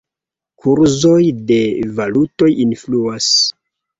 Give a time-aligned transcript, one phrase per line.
[0.63, 1.19] Kurzoj
[1.51, 1.59] de
[2.01, 3.31] valutoj influas.